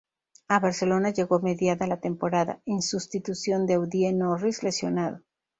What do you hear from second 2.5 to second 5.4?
en sustitución de Audie Norris, lesionado.